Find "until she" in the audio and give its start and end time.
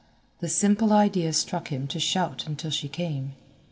2.47-2.87